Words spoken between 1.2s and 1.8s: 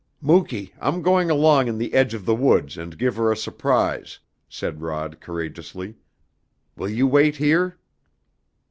along in